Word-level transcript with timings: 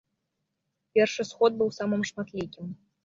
Першы 0.95 1.27
сход 1.33 1.51
быў 1.59 1.69
самым 1.79 2.01
шматлікім. 2.11 2.65